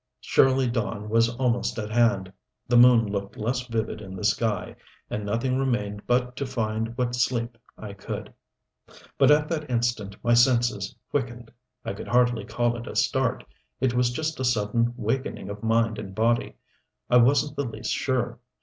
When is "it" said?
12.77-12.87, 13.79-13.93